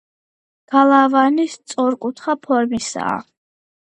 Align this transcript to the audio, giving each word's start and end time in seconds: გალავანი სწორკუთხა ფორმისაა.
გალავანი 0.75 1.45
სწორკუთხა 1.57 2.37
ფორმისაა. 2.47 3.17